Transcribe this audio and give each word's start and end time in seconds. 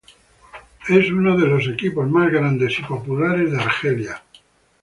Es 0.89 1.11
uno 1.11 1.37
de 1.37 1.45
los 1.45 1.67
equipos 1.67 2.09
más 2.09 2.31
grandes 2.31 2.79
y 2.79 2.81
populares 2.81 3.51
de 3.51 3.61
Argelia. 3.61 4.23